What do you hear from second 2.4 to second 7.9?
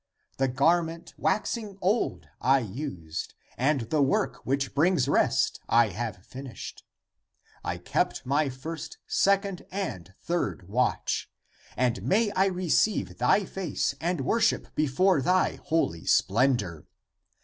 I used, and the work which brings rest I have finished. I